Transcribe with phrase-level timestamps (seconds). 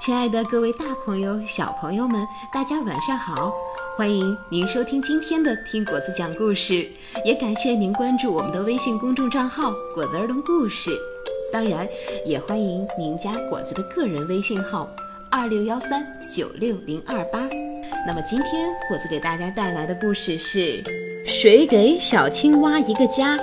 [0.00, 3.52] 亲爱的各位大朋友、小朋友们，大家晚上好！
[3.98, 6.88] 欢迎您收听今天的听果子讲故事，
[7.22, 10.90] 也感谢您关注我们的微信公众账号“果子儿童故事”。
[11.52, 11.86] 当然，
[12.24, 14.88] 也欢迎您加果子的个人微信号：
[15.30, 16.02] 二六幺三
[16.34, 17.46] 九六零二八。
[18.06, 20.82] 那么今天果子给大家带来的故事是
[21.26, 23.36] 《谁给小青蛙一个家》，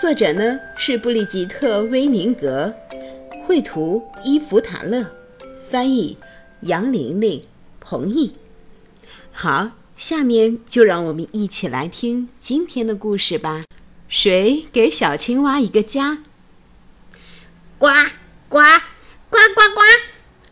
[0.00, 2.74] 作者呢是布利吉特·威宁格，
[3.46, 5.06] 绘图伊芙塔勒。
[5.70, 6.16] 翻译：
[6.60, 7.44] 杨玲玲、
[7.78, 8.34] 彭毅。
[9.30, 13.64] 好，下面就让我们一起来听今天的故事吧。
[14.08, 16.18] 谁给小青蛙一个家？
[17.76, 17.88] 呱
[18.48, 18.58] 呱
[19.28, 19.82] 呱呱呱！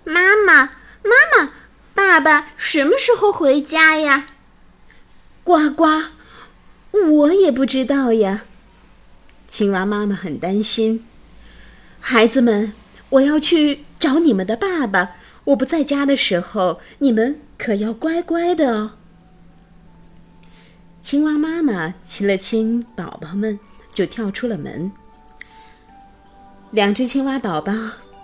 [0.05, 0.65] 妈妈，
[1.03, 1.53] 妈妈，
[1.95, 4.29] 爸爸什么时候回家呀？
[5.43, 6.11] 呱呱，
[6.93, 8.45] 我也不知道呀。
[9.49, 11.07] 青蛙妈妈很担心。
[11.99, 12.75] 孩子们，
[13.11, 13.85] 我要去。
[13.99, 18.93] 找你们的爸爸，我不在家的时候，你们可要乖乖的哦。
[21.01, 23.59] 青蛙妈妈亲了亲宝宝们，
[23.91, 24.93] 就跳出了门。
[26.71, 27.73] 两只青蛙宝宝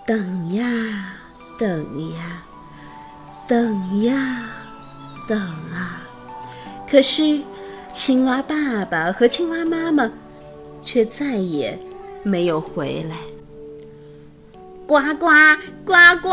[0.05, 1.15] 等呀
[1.57, 2.43] 等呀，
[3.47, 4.49] 等呀
[5.27, 6.03] 等啊，
[6.89, 7.41] 可是
[7.91, 10.09] 青蛙爸爸和青蛙妈妈
[10.81, 11.77] 却再也
[12.21, 13.32] 没有回来。
[14.93, 15.25] 呱呱
[15.85, 16.29] 呱呱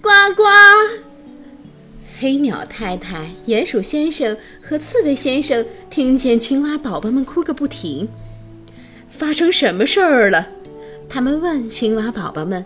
[0.00, 0.44] 呱呱！
[2.20, 8.08] 黑鸟太太、鼹鼠先生和刺猬先生听见青蛙宝宝们哭个不停。
[9.08, 10.46] 发生什么事儿了？
[11.08, 12.64] 他们问青蛙宝宝们。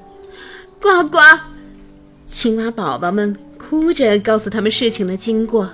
[0.78, 1.18] 呱呱！
[2.26, 5.70] 青蛙宝宝们哭着告诉他们事情的经过。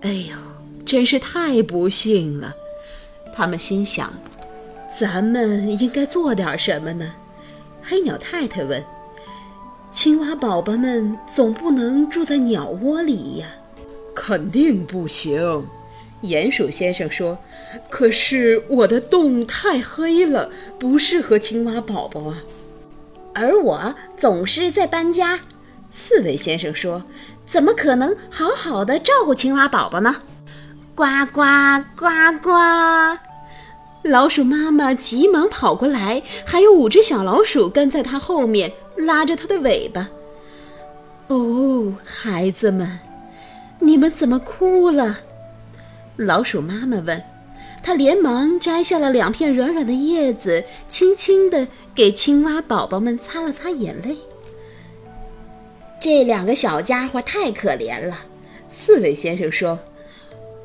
[0.00, 0.36] 哎呦，
[0.84, 2.52] 真是太不幸了！
[3.32, 4.12] 他们心想：
[4.98, 7.12] 咱们应该做点什么呢？
[7.90, 8.84] 黑鸟太太问
[9.90, 13.46] ：“青蛙宝宝们总不能住在鸟窝里呀
[14.14, 15.66] ？”“肯定不行。”
[16.22, 17.36] 鼹鼠先生说。
[17.90, 22.44] “可是我的洞太黑了，不适合青蛙宝宝啊。
[23.34, 25.40] ”“而我总是在搬家。”
[25.92, 27.02] 刺猬先生说。
[27.44, 30.22] “怎么可能好好的照顾青蛙宝宝呢
[30.94, 31.42] ？”“呱呱
[31.96, 32.06] 呱
[32.40, 32.50] 呱！”
[34.02, 40.08] 老鼠妈妈急忙跑过来，还有五只小老鼠跟在它后面，拉着它的尾巴。
[41.28, 42.98] 哦，孩子们，
[43.78, 45.20] 你们怎么哭了？
[46.16, 47.22] 老鼠妈妈问。
[47.82, 54.16] 她连忙摘下了两片软软的叶子，轻轻地给青蛙宝宝们擦了擦眼泪。
[56.00, 58.18] 这两个小家伙太可怜了，
[58.68, 59.78] 刺猬先生说。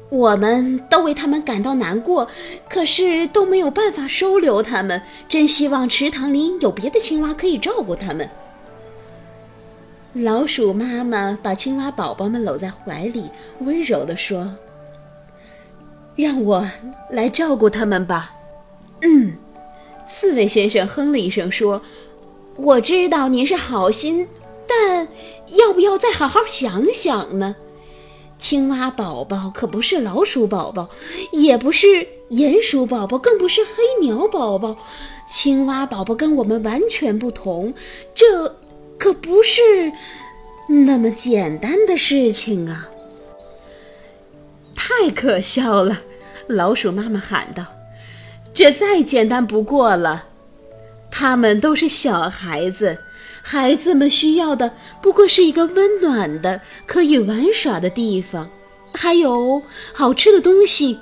[0.09, 2.29] 我们都为他们感到难过，
[2.69, 5.01] 可是都没有办法收留他们。
[5.27, 8.29] 真希望池塘里有别的青蛙可以照顾他们。
[10.13, 13.25] 老鼠妈妈把青蛙宝宝们搂在怀里，
[13.59, 14.55] 温柔地说
[16.15, 16.69] ：“让我
[17.09, 18.31] 来照顾他们吧。”
[19.01, 19.35] 嗯，
[20.07, 21.81] 刺猬先生哼了一声说
[22.55, 24.29] ：“我知道您是好心，
[24.65, 25.07] 但
[25.47, 27.55] 要不要再好好想想呢？”
[28.37, 30.89] 青蛙宝宝可不是老鼠宝宝，
[31.31, 31.87] 也不是
[32.29, 34.77] 鼹鼠宝宝，更不是黑鸟宝宝。
[35.27, 37.73] 青蛙宝宝跟我们完全不同，
[38.13, 38.55] 这
[38.99, 39.61] 可不是
[40.67, 42.89] 那么简单的事情啊！
[44.75, 46.01] 太可笑了！
[46.47, 47.65] 老鼠妈妈喊道
[48.53, 50.27] ：“这再简单不过了。
[51.09, 52.99] 他们都是小孩子。”
[53.47, 54.73] 孩子们需要的
[55.03, 58.49] 不过是一个温暖的、可以玩耍的地方，
[58.91, 59.61] 还有
[59.93, 60.99] 好吃的东西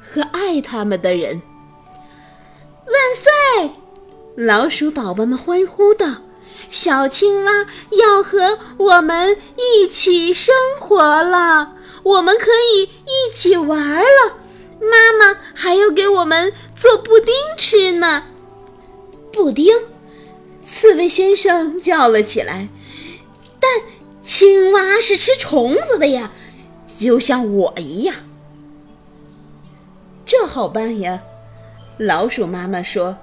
[0.00, 1.42] 和爱他们的人。
[2.86, 3.72] 万岁！
[4.34, 6.06] 老鼠宝宝们欢呼道
[6.70, 14.38] ：“小青蛙要和我们一起生活了，我们可以一起玩了。
[14.80, 18.22] 妈妈还要给我们做布丁吃呢。”
[19.30, 19.74] 布丁。
[20.66, 22.68] 刺猬先生叫了起来
[23.60, 23.70] ：“但
[24.22, 26.32] 青蛙是吃虫子的呀，
[26.98, 28.14] 就像我一样。”
[30.26, 31.22] 这好办呀，
[31.98, 33.16] 老鼠妈妈说：“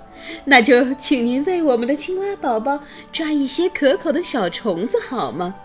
[0.45, 2.79] 那就请您为我们的青蛙宝宝
[3.11, 5.55] 抓一些可口的小虫子好吗？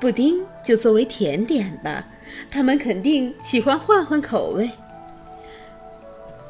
[0.00, 2.06] 布丁就作为甜点吧，
[2.50, 4.70] 他们肯定喜欢换换口味。”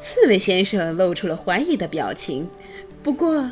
[0.01, 2.49] 刺猬先生露出了怀疑的表情，
[3.03, 3.49] 不过。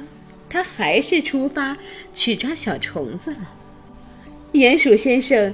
[0.50, 1.78] 他还是出发
[2.14, 3.56] 去抓小虫子了。
[4.54, 5.54] 鼹鼠先生，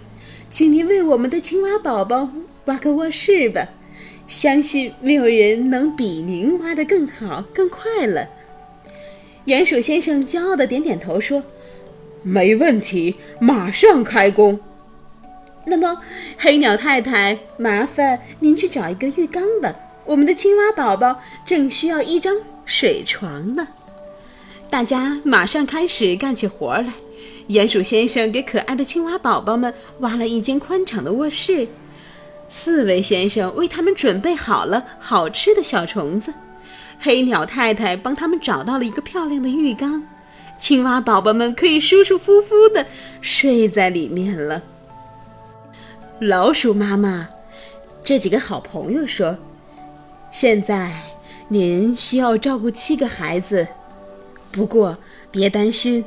[0.49, 2.29] 请您为我们的青蛙宝宝
[2.65, 3.69] 挖个卧室吧，
[4.27, 8.29] 相信没有人能比您挖得更好、更快了。
[9.47, 11.43] 鼹鼠先生骄傲的点点头说
[12.23, 14.59] ：“没问题，马上开工。
[15.65, 16.01] 那么，
[16.37, 19.75] 黑鸟太太，麻烦您去找一个浴缸吧。
[20.05, 22.35] 我们的青蛙宝宝正需要一张
[22.65, 23.67] 水床呢。
[24.73, 26.91] 大家马上开始干起活来。
[27.49, 31.67] 鼹鼠先生给可爱的青蛙宝宝们挖了一间宽敞的卧室，
[32.49, 36.33] 刺猬先生为他们准备好了好吃的小虫子，
[36.97, 40.01] 黑鸟太太帮他们找到了一个漂亮的浴缸，
[40.57, 42.83] 青蛙宝宝们可以舒舒服服地
[43.21, 44.63] 睡在里面了。
[46.19, 47.29] 老鼠妈妈，
[48.03, 49.37] 这几个好朋友说
[50.33, 50.91] ：“现在
[51.47, 53.67] 您需要照顾七个孩子，
[54.53, 54.97] 不过
[55.29, 56.05] 别担心。”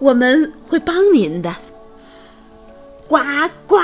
[0.00, 1.52] 我们会帮您的。
[3.08, 3.18] 呱
[3.66, 3.76] 呱，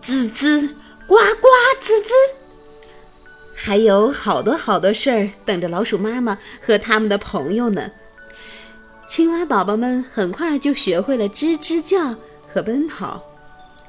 [0.00, 0.66] 滋滋，
[1.06, 1.48] 呱呱
[1.80, 2.10] 滋滋。
[3.54, 7.92] 还有好多好多事儿等着老鼠妈妈和他们的朋友呢。
[9.06, 12.16] 青蛙宝宝们很快就学会了吱吱叫
[12.48, 13.24] 和奔跑，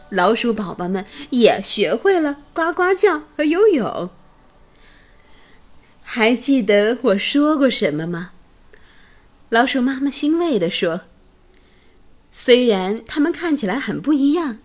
[0.10, 4.12] 老鼠宝宝们也学会了呱呱叫和游泳。
[6.04, 8.30] 还记得我说过什么吗？
[9.52, 11.02] 老鼠妈妈欣慰地说。
[12.32, 14.60] 虽然他们看起来很不一样，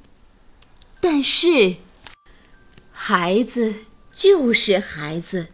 [1.00, 1.78] 但是
[2.92, 3.74] 孩子
[4.12, 5.48] 就是孩子，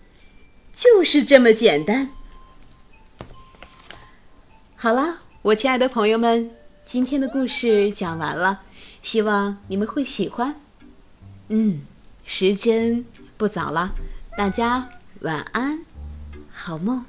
[0.70, 2.10] 就是这么简单。
[4.76, 6.50] 好了，我亲爱的朋友们，
[6.84, 8.60] 今天的故事讲完了，
[9.00, 10.60] 希望你们会喜欢。
[11.48, 11.86] 嗯，
[12.26, 13.02] 时间
[13.38, 13.94] 不早了，
[14.36, 14.90] 大家
[15.20, 15.82] 晚安，
[16.52, 17.06] 好梦。